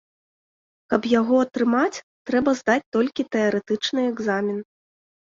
Каб 0.91 1.01
яго 1.19 1.35
атрымаць, 1.45 2.01
трэба 2.29 2.53
здаць 2.59 2.85
толькі 2.97 3.25
тэарэтычны 3.35 4.07
экзамен. 4.13 4.57